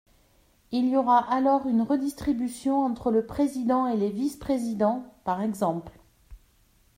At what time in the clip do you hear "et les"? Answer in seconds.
3.85-4.09